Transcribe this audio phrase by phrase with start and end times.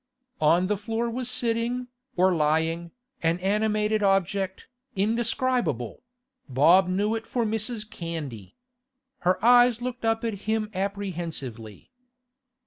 [0.41, 1.85] On the floor was sitting,
[2.17, 2.89] or lying,
[3.21, 6.01] an animated object, indescribable;
[6.49, 7.87] Bob knew it for Mrs.
[7.87, 8.55] Candy.
[9.19, 11.91] Her eyes looked up at him apprehensively.